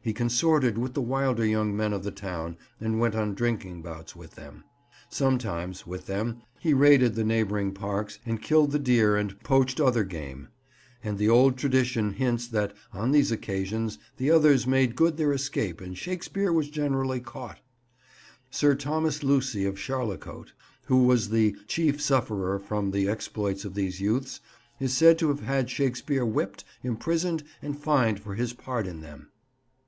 He 0.00 0.12
consorted 0.12 0.78
with 0.78 0.94
the 0.94 1.02
wilder 1.02 1.44
young 1.44 1.76
men 1.76 1.92
of 1.92 2.04
the 2.04 2.12
town 2.12 2.56
and 2.80 3.00
went 3.00 3.16
on 3.16 3.34
drinking 3.34 3.82
bouts 3.82 4.14
with 4.14 4.36
them. 4.36 4.62
Sometimes, 5.10 5.84
with 5.84 6.06
them, 6.06 6.42
he 6.60 6.72
raided 6.72 7.16
the 7.16 7.24
neighbouring 7.24 7.72
parks 7.72 8.20
and 8.24 8.40
killed 8.40 8.70
the 8.70 8.78
deer 8.78 9.16
and 9.16 9.42
poached 9.42 9.80
other 9.80 10.04
game; 10.04 10.46
and 11.02 11.18
the 11.18 11.28
old 11.28 11.56
tradition 11.58 12.12
hints 12.12 12.46
that 12.46 12.72
on 12.92 13.10
these 13.10 13.32
occasions 13.32 13.98
the 14.16 14.30
others 14.30 14.64
made 14.64 14.94
good 14.94 15.16
their 15.16 15.32
escape 15.32 15.80
and 15.80 15.98
Shakespeare 15.98 16.52
was 16.52 16.70
generally 16.70 17.18
caught. 17.18 17.58
Sir 18.48 18.76
Thomas 18.76 19.24
Lucy 19.24 19.64
of 19.64 19.74
Charlecote, 19.74 20.52
who 20.84 21.02
was 21.02 21.30
the 21.30 21.56
chief 21.66 22.00
sufferer 22.00 22.60
from 22.60 22.92
the 22.92 23.08
exploits 23.08 23.64
of 23.64 23.74
these 23.74 24.00
youths, 24.00 24.38
is 24.78 24.96
said 24.96 25.18
to 25.18 25.30
have 25.30 25.40
had 25.40 25.68
Shakespeare 25.68 26.24
whipped, 26.24 26.62
imprisoned 26.84 27.42
and 27.60 27.76
fined 27.76 28.20
for 28.20 28.36
his 28.36 28.52
part 28.52 28.86
in 28.86 29.00
them. 29.00 29.30